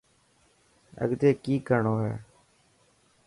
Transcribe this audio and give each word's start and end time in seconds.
اڳتي 1.01 1.29
ڪئي 1.43 1.55
ڪرڻو 1.67 1.95
هي. 2.03 2.13